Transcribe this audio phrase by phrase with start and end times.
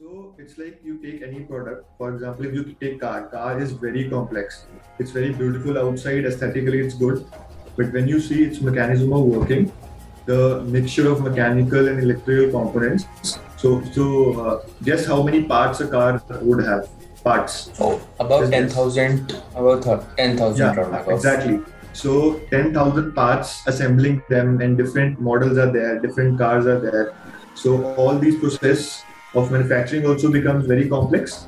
[0.00, 1.86] So it's like you take any product.
[1.98, 4.64] For example, if you take car, car is very complex.
[4.98, 7.26] It's very beautiful outside, aesthetically it's good,
[7.76, 9.70] but when you see its mechanism of working,
[10.24, 13.04] the mixture of mechanical and electrical components.
[13.58, 16.88] So, so uh, guess how many parts a car would have?
[17.22, 17.70] Parts.
[17.78, 18.72] Oh, about guess.
[18.72, 21.60] 10,000, about thir- 10,000 Yeah, exactly.
[21.92, 27.12] So 10,000 parts assembling them and different models are there, different cars are there.
[27.54, 31.46] So all these process of manufacturing also becomes very complex.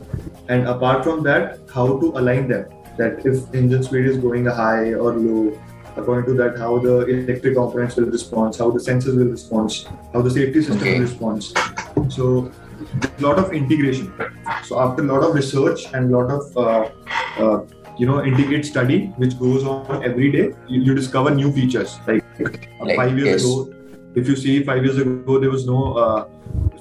[0.49, 2.67] And apart from that, how to align them.
[2.99, 5.59] That if engine speed is going high or low,
[5.97, 10.23] according to that, how the electric components will respond, how the sensors will respond, how
[10.23, 10.95] the safety system Okay.
[10.95, 11.43] will respond.
[12.13, 12.53] So
[13.19, 14.13] a lot of integration.
[14.65, 16.91] So after a lot of research and a lot of uh,
[17.39, 17.65] uh,
[17.99, 21.99] you know integrate study which goes on every day, you, you discover new features.
[22.07, 22.51] Like, uh,
[22.85, 23.45] Like, five years yes.
[23.45, 23.73] ago,
[24.15, 26.29] if you see five years ago there was no uh,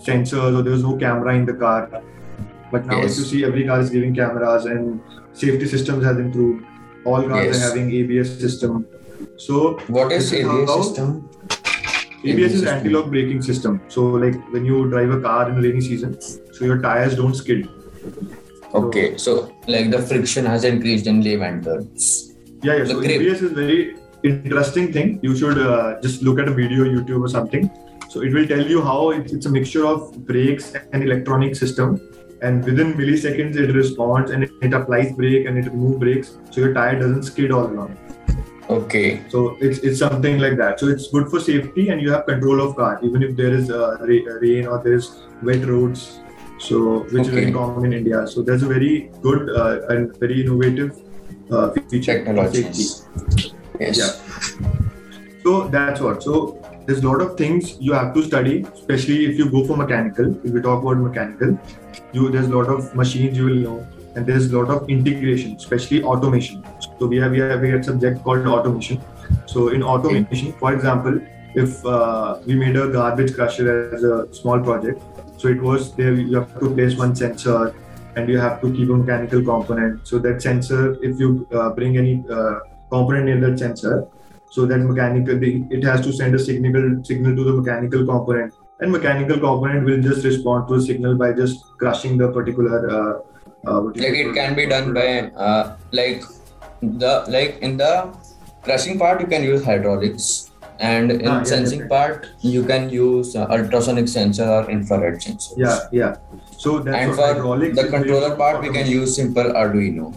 [0.08, 1.90] sensors or there was no camera in the car,
[2.72, 3.12] but now Yes.
[3.14, 5.00] if you see every car is giving cameras and
[5.34, 6.64] safety systems has improved.
[7.06, 7.58] All cars Yes.
[7.58, 8.86] are having ABS system.
[9.38, 11.30] So What is ABS system?
[12.24, 13.82] ABS is anti-lock braking system.
[13.88, 17.68] So like when you drive a car in rainy season, so your tires don't skid.
[18.74, 22.34] Okay, so like the friction has increased in layman terms.
[22.64, 22.84] Yeah, yeah.
[22.84, 23.12] The So grip.
[23.22, 25.20] ABS is very interesting thing.
[25.22, 27.70] You should uh, just look at a video, YouTube or something.
[28.12, 32.02] So it will tell you how it's, it's a mixture of brakes and electronic system.
[32.42, 36.60] And within milliseconds, it responds and it, it applies brake and it removes brakes, so
[36.60, 37.98] your tire doesn't skid all along.
[38.70, 40.80] Okay, So it's it's something like that.
[40.80, 43.72] So it's good for safety and you have control of car, even if there is
[43.72, 46.20] uh, ra- rain or there's wet roads.
[46.60, 48.28] So which is very common in India.
[48.28, 50.98] So there's a very good uh, and very innovative
[51.50, 52.24] uh, feature.
[52.24, 53.06] technologies.
[53.80, 53.98] Yes.
[53.98, 54.72] Yeah.
[55.44, 56.24] So that's what.
[56.24, 59.78] So there's a lot of things you have to study, especially if you go for
[59.78, 60.36] mechanical.
[60.46, 61.58] If we talk about mechanical,
[62.14, 65.56] you there's a lot of machines you will know, and there's a lot of integration,
[65.56, 66.64] especially automation.
[67.00, 69.02] So we have we have a subject called automation.
[69.46, 71.22] So in automation, for example,
[71.56, 75.02] if uh, we made a garbage crusher as a small project,
[75.38, 77.74] so it was there you have to place one sensor
[78.16, 80.08] and you have to keep a mechanical component.
[80.08, 84.08] So that sensor, if you uh, bring any uh, component near that sensor,
[84.56, 85.38] so that mechanical
[85.78, 90.02] it has to send a signal signal to the mechanical component and mechanical component will
[90.10, 93.14] just respond to a signal by just crushing the particular uh,
[93.70, 95.08] uh, Like it can be done by
[95.48, 96.24] uh, like
[97.04, 97.94] the like in the
[98.64, 100.30] crushing part you can use hydraulics
[100.80, 105.54] and in Ah, sensing part you can use uh, ultrasonic sensor or infrared sensor.
[105.66, 106.16] yeah yeah
[106.64, 110.08] so that's And for hydraulics the controller part we can use simple Arduino.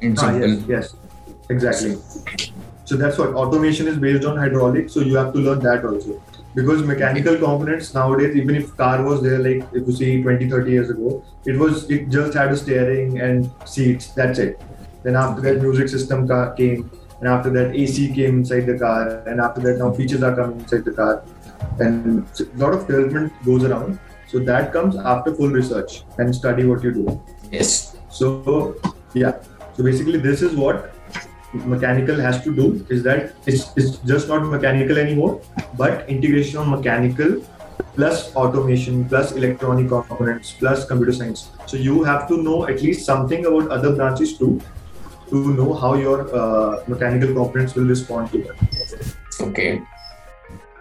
[0.00, 0.54] In Ah, simple.
[0.74, 0.94] yes, yes,
[1.56, 1.94] exactly.
[2.88, 4.94] So that's what automation is based on hydraulics.
[4.94, 6.22] So you have to learn that also.
[6.54, 10.70] Because mechanical components nowadays, even if car was there, like if you see 20, 30
[10.70, 14.08] years ago, it was it just had a steering and seats.
[14.14, 14.62] That's it.
[15.02, 16.90] Then after that, music system car came,
[17.20, 20.58] and after that, AC came inside the car, and after that, now features are coming
[20.60, 21.22] inside the car,
[21.78, 23.98] and a lot of development goes around.
[24.28, 27.20] So that comes after full research and study what you do.
[27.52, 27.96] Yes.
[28.08, 28.76] So
[29.12, 29.42] yeah,
[29.74, 30.94] so basically this is what
[31.52, 35.40] mechanical has to do is that it's, it's just not mechanical anymore,
[35.76, 37.42] but integration of mechanical
[37.94, 41.50] plus automation plus electronic components plus computer science.
[41.66, 44.60] So you have to know at least something about other branches too
[45.30, 49.14] to know how your uh, mechanical components will respond to that.
[49.40, 49.82] Okay.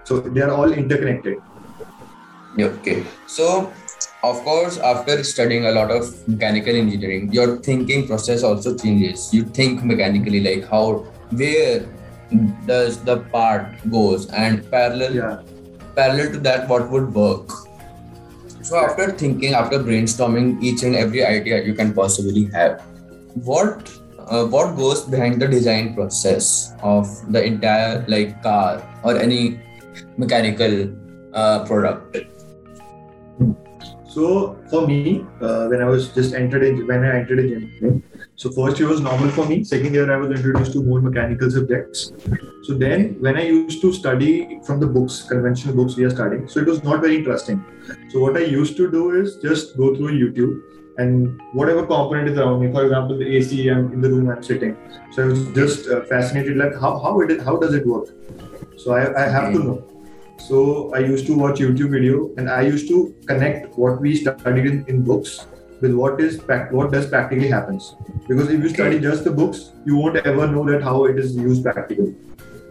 [0.04, 1.38] So they are all interconnected.
[2.60, 3.06] Okay.
[3.28, 3.72] So,
[4.24, 9.34] of course, after studying a lot of mechanical engineering, your thinking process also changes.
[9.34, 11.86] You think mechanically, like how, where
[12.66, 15.42] does the part goes, and parallel Yeah.
[15.96, 17.50] parallel to that, what would work.
[18.62, 22.82] So, after thinking, after brainstorming each and every idea you can possibly have,
[23.52, 29.60] what uh, what goes behind the design process of the entire like car or any
[30.18, 30.90] mechanical
[31.34, 32.18] uh, product?
[34.10, 38.04] So for me, uh, when I was just entered in, when I entered engineering,
[38.36, 39.64] so first year was normal for me.
[39.64, 42.14] Second year, I was introduced to more mechanical subjects.
[42.64, 46.48] So then, when I used to study from the books, conventional books we are studying,
[46.48, 47.64] so it was not very interesting.
[48.10, 50.62] So what I used to do is just go through YouTube
[50.98, 52.72] and whatever component is around me.
[52.72, 54.78] For example, the AC I'm in the room I'm sitting.
[55.12, 58.08] So I was just uh, fascinated, like how how it is, how does it work?
[58.78, 59.97] So I, I have to know.
[60.38, 64.66] So I used to watch YouTube video and I used to connect what we studied
[64.66, 65.46] in, in books
[65.82, 66.40] with what is
[66.72, 67.96] what does practically happens.
[68.28, 71.36] Because if you study just the books, you won't ever know that how it is
[71.36, 72.16] used practically.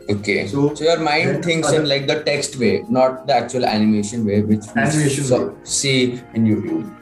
[0.09, 0.47] Okay.
[0.47, 4.25] So So your mind thinks other- in like the text way, not the actual animation
[4.25, 5.55] way, which Animation way.
[5.65, 6.93] see in YouTube.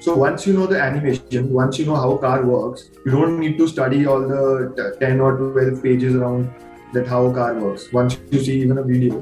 [0.00, 3.58] So once you know the animation, once you know how car works, you don't need
[3.58, 6.48] to study all the t- 10 or 12 pages around
[6.92, 7.92] that how car works.
[7.92, 9.18] Once you see even a video,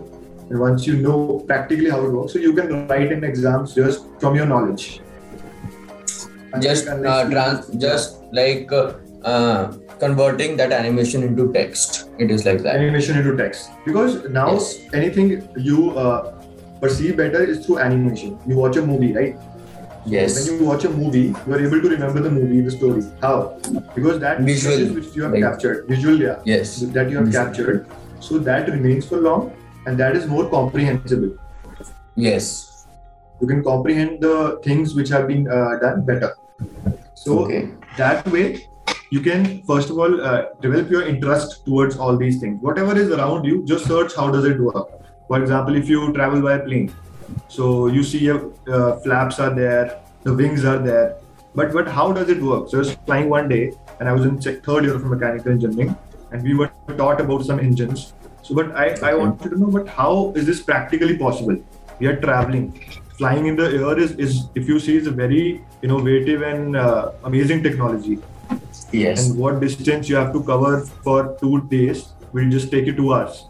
[0.51, 4.05] and once you know practically how it works, so you can write in exams just
[4.21, 5.01] from your knowledge.
[6.61, 8.93] just Unless uh, trans just like uh,
[9.25, 14.53] uh, converting that animation into text it is like that animation into text because now
[14.53, 14.69] Yes.
[14.95, 16.33] anything you uh,
[16.81, 18.39] perceive better is through animation.
[18.47, 19.37] You watch a movie, right?
[20.07, 23.03] yes When you watch a movie, you are able to remember the movie, the story.
[23.21, 23.59] How?
[23.95, 27.45] Because that Visual, which you have like- captured, visual, yeah, yes that you have Visual.
[27.47, 27.87] captured,
[28.21, 29.53] so that remains for long,
[29.87, 31.37] and that is more comprehensible.
[32.17, 32.87] yes.
[33.41, 36.37] You can comprehend the things which have been uh, done better.
[37.15, 37.71] So okay.
[37.97, 38.67] that way
[39.11, 42.63] you can first of all uh, develop your interest towards all these things.
[42.63, 44.89] Whatever is around you just search how does it work.
[45.29, 46.93] For example if you travel by plane
[47.49, 48.39] so you see uh,
[48.69, 51.19] uh, flaps are there the wings are there.
[51.55, 52.71] But but how does it work?
[52.71, 55.97] So i was flying one day and i was in third year of mechanical engineering
[56.33, 58.13] and we were taught about some engines
[58.47, 61.57] so but i i wanted to know but how is this practically possible?
[61.99, 62.65] We are traveling.
[63.19, 67.13] Flying in the air is, is if you see is a very innovative and uh,
[67.25, 68.19] amazing technology.
[68.93, 69.29] Yes.
[69.29, 73.15] And what distance you have to cover for two days will just take you two
[73.15, 73.47] hours.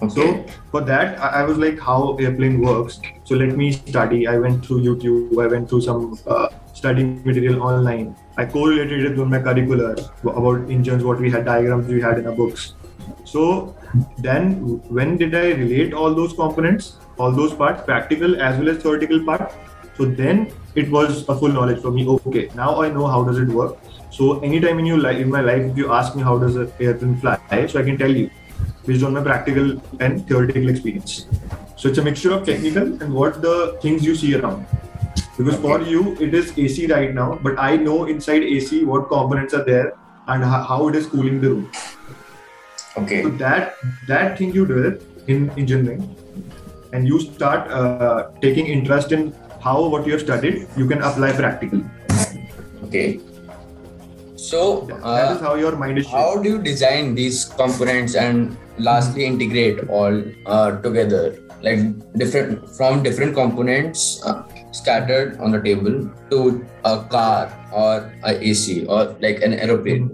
[0.00, 0.14] Okay.
[0.14, 3.00] so for that I, I was like how airplane works.
[3.24, 4.26] So let me study.
[4.28, 5.42] I went through youtube.
[5.44, 8.14] I went through some uh, study material online.
[8.36, 12.28] I correlated it with my curricular about engines what we had diagrams we had in
[12.28, 12.74] our books
[13.32, 13.44] so
[14.26, 14.52] then
[14.98, 19.24] when did i relate all those components all those parts practical as well as theoretical
[19.30, 19.52] part
[19.96, 23.38] so then it was a full knowledge for me okay now i know how does
[23.44, 23.76] it work
[24.10, 26.70] so anytime in your life in my life if you ask me how does an
[26.80, 28.28] airplane fly so i can tell you
[28.88, 31.26] based on my practical and theoretical experience.
[31.76, 34.66] So it's a mixture of technical and what the things you see around.
[35.36, 39.54] Because for you it is AC right now, but I know inside AC what components
[39.54, 39.92] are there
[40.26, 41.70] and how it is cooling the room.
[43.02, 43.22] Okay.
[43.22, 46.04] So that that thing you develop in engineering,
[46.92, 51.32] and you start uh, taking interest in how what you have studied you can apply
[51.32, 51.84] practically.
[52.84, 53.20] okay.
[54.36, 56.16] So that is uh, how your mind is shaped.
[56.16, 61.36] how do you design these components and lastly integrate all uh, together?
[61.60, 61.80] Like
[62.16, 68.86] different from different components uh, scattered on the table to a car or a ac
[68.86, 70.06] or like an aeroplane.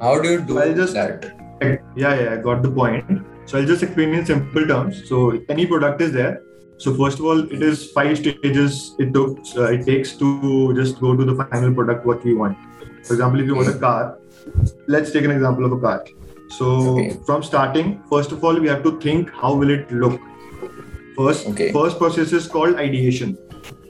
[0.00, 1.26] How do you do I'll just- that
[1.62, 3.22] Yeah, yeah, I got the point.
[3.46, 5.08] So I'll just explain in simple terms.
[5.08, 6.42] So any product is there.
[6.78, 11.00] So first of all, it is five stages it took uh, it takes to just
[11.00, 12.58] go to the final product what we want.
[13.04, 14.18] For example, if you want a car,
[14.86, 16.04] let's take an example of a car.
[16.58, 17.16] So Okay.
[17.24, 20.20] from starting, first of all, we have to think how will it look.
[21.16, 21.72] First, Okay.
[21.72, 23.38] first process is called ideation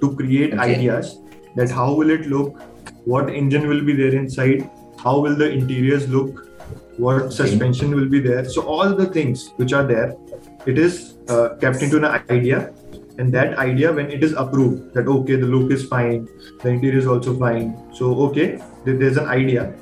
[0.01, 0.75] to create Okay.
[0.77, 1.19] ideas
[1.57, 2.63] that how will it look,
[3.05, 4.71] what engine will be there inside,
[5.03, 6.46] how will the interiors look,
[6.99, 8.45] what suspension will be there.
[8.45, 10.17] So all the things which are there,
[10.67, 12.73] it is uh, kept into an idea,
[13.19, 16.29] and that idea when it is approved that okay the look is fine,
[16.63, 17.77] the interior is also fine.
[17.93, 19.75] So okay, there's an idea.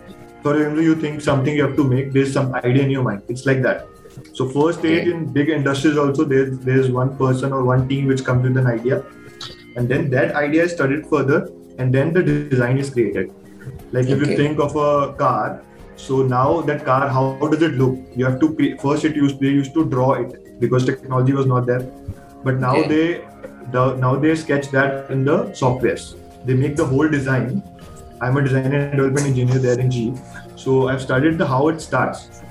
[0.43, 3.23] For example, you think something you have to make, there's some idea in your mind.
[3.29, 3.87] It's like that.
[4.33, 5.11] So first stage Okay.
[5.11, 8.67] in big industries also there's there's one person or one team which comes with an
[8.67, 9.05] idea,
[9.77, 13.33] and then that idea is studied further, and then the design is created.
[13.93, 15.63] Like if you think of a car,
[15.97, 17.99] so now that car, how, how does it look?
[18.17, 21.47] You have to cre- first it used they used to draw it because technology was
[21.47, 21.91] not there,
[22.43, 22.89] but now Okay.
[22.89, 23.25] they
[23.73, 26.15] the, now they sketch that in the softwares.
[26.45, 27.63] They make the whole design.
[28.21, 30.15] I'm a design and development engineer there in Jeep,
[30.57, 32.43] so I've studied the how it starts.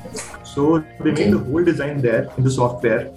[0.44, 1.26] So they Okay.
[1.26, 3.12] make the whole design there in the software,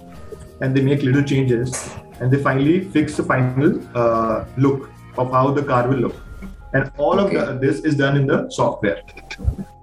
[0.61, 5.51] and they make little changes, and they finally fix the final uh, look of how
[5.51, 6.15] the car will look.
[6.73, 7.37] And all Okay.
[7.37, 9.01] of the, this is done in the software.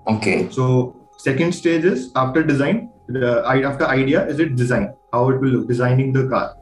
[0.07, 5.41] Okay So second stage is after design, the after idea is it design, how it
[5.41, 6.57] will look, designing the car,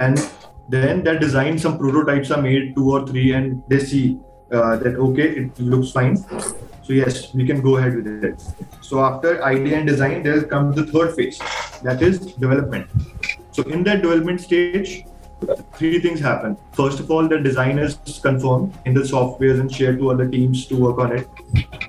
[0.00, 0.30] and
[0.68, 4.18] then that design some prototypes are made two or three, and they see
[4.52, 6.16] uh, that okay it looks fine.
[6.82, 8.42] So yes, we can go ahead with it.
[8.80, 11.38] So after idea and design, there comes the third phase,
[11.82, 12.88] that is development.
[13.52, 15.04] So in that development stage,
[15.74, 16.56] three things happen.
[16.72, 20.66] First of all, the design is confirmed in the softwares and shared to other teams
[20.66, 21.28] to work on it.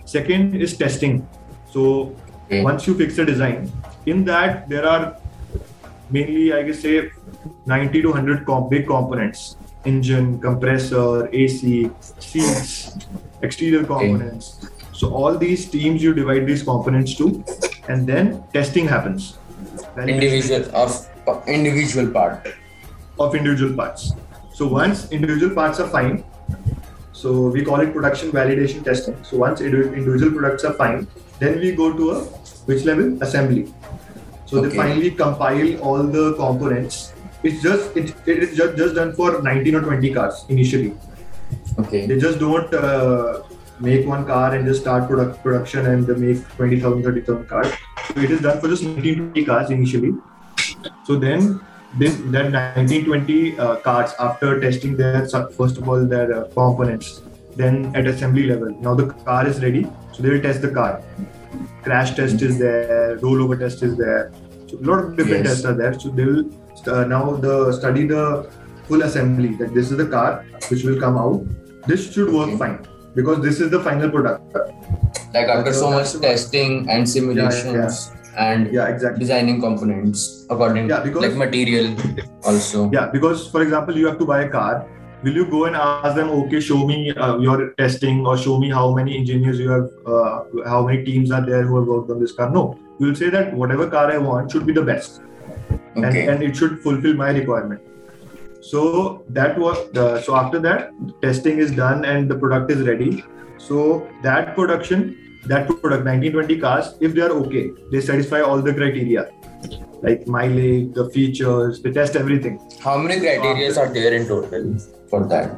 [0.06, 1.28] Second is testing.
[1.72, 2.16] So
[2.46, 2.64] Okay.
[2.64, 3.72] once you fix the design,
[4.08, 5.16] in that there are
[6.10, 7.12] mainly I guess say
[7.66, 12.98] 90 to 100 comp- big components: engine, compressor, AC, seats,
[13.42, 14.70] exterior components.
[14.94, 17.44] So all these teams you divide these components to,
[17.88, 19.38] and then testing happens.
[19.98, 22.48] Individual of individual part
[23.20, 24.14] of individual parts.
[24.54, 26.24] So once individual parts are fine,
[27.20, 29.16] So we call it production validation testing.
[29.30, 31.06] So once individual products are fine,
[31.40, 32.20] then we go to a
[32.70, 33.64] which level assembly.
[34.46, 34.78] So they Okay.
[34.78, 37.00] finally compile all the components.
[37.44, 40.94] It's just it, it is just, just done for 19 or 20 cars initially.
[41.84, 42.06] Okay.
[42.06, 43.42] They just don't uh,
[43.80, 47.68] make one car and just start product production and they make 20,000, 30,000 cars.
[48.14, 50.14] So it is done for just 19, 20 cars initially.
[51.06, 51.60] So then,
[51.98, 57.22] then that 19, 20 uh, cars after testing their first of all their uh, components,
[57.56, 59.88] then at assembly level, now the car is ready.
[60.14, 61.02] So they will test the car.
[61.84, 64.32] Crash test is there, rollover test is there.
[64.68, 65.54] So a lot of different Yes.
[65.54, 66.00] tests are there.
[66.00, 66.46] So they will
[66.88, 68.50] uh, now the study the
[68.88, 71.44] full assembly that this is the car which will come out.
[71.88, 72.58] This should work Okay.
[72.58, 74.56] fine because this is the final product.
[75.34, 79.20] Like after so much testing and simulations and Yeah, exactly.
[79.20, 81.96] designing components according Yeah, because- like material
[82.46, 82.90] also.
[82.92, 84.86] Yeah, because for example, you have to buy a car.
[85.24, 88.70] Will you go and ask them, okay, show me uh, your testing or show me
[88.70, 92.20] how many engineers you have, uh, how many teams are there who have worked on
[92.22, 92.50] this car?
[92.50, 95.22] No, you will say that whatever car I want should be the best
[95.96, 97.82] and, and it should fulfill my requirement.
[98.62, 103.24] So that was the, so after that testing is done and the product is ready.
[103.58, 108.74] So that production, that product 1920 cars, if they are okay, they satisfy all the
[108.74, 109.30] criteria
[110.02, 112.58] like mileage, the features, they test everything.
[112.80, 114.78] How many criteria are there in total
[115.10, 115.52] for that?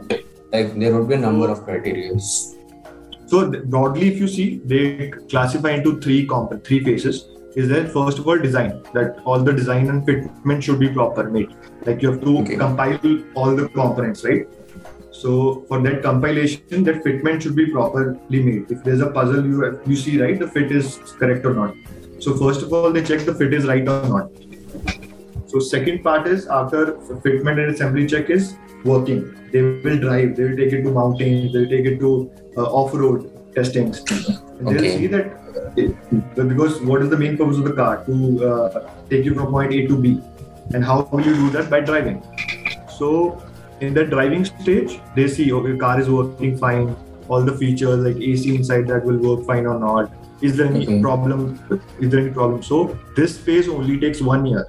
[0.52, 2.20] Like there would be a number of criteria.
[3.28, 7.28] So broadly, if you see, they classify into three comp- three phases.
[7.56, 11.30] Is that first of all design that all the design and fitment should be proper
[11.30, 11.54] made.
[11.86, 12.56] Like you have to Okay.
[12.56, 13.00] compile
[13.36, 14.48] all the components, right?
[15.12, 18.72] So for that compilation, that fitment should be properly made.
[18.72, 21.76] If there's a puzzle, you you see right the fit is correct or not.
[22.20, 24.32] So first of all, they check the fit is right or not.
[25.48, 26.94] So second part is after
[27.28, 29.22] fitment and assembly check is working.
[29.52, 30.36] They will drive.
[30.38, 31.52] They will take it to mountains.
[31.54, 34.00] They will take it to uh, off-road testings.
[34.10, 35.38] And they'll see that
[35.76, 35.96] it,
[36.36, 39.74] because what is the main purpose of the car to uh, take you from point
[39.74, 40.22] A to B,
[40.74, 42.24] and how will you do that by driving?
[42.98, 43.44] So
[43.82, 46.96] in the driving stage, they see okay, car is working fine.
[47.28, 50.12] All the features like AC inside that will work fine or not.
[50.42, 51.02] Is there any Okay.
[51.02, 51.60] problem?
[52.00, 52.62] Is there any problem?
[52.62, 54.68] So this phase only takes one year.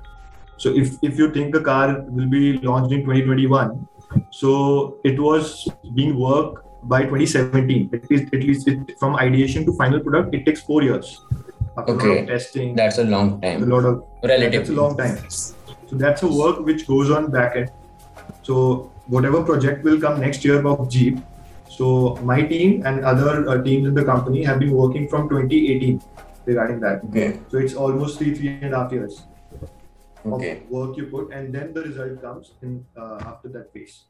[0.59, 3.89] So if, if you think the car will be launched in 2021,
[4.31, 7.91] so it was being worked by 2017.
[7.93, 11.19] At least, at least it, from ideation to final product, it takes four years.
[11.77, 12.27] After Okay.
[12.27, 14.59] testing, That's a long time a lot of Relatively.
[14.59, 15.17] that's a long time.
[15.29, 17.71] So that's a work which goes on back end.
[18.43, 21.19] So whatever project will come next year of Jeep.
[21.69, 26.03] So my team and other uh, teams in the company have been working from 2018
[26.45, 27.05] regarding that.
[27.05, 27.41] Okay.
[27.49, 29.23] So it's almost three three and a half years
[30.25, 30.59] Okay.
[30.59, 34.05] of work you put, and then the result comes in uh, after that phase.